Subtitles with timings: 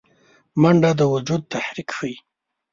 [0.61, 2.15] منډه د وجود تحرک ښيي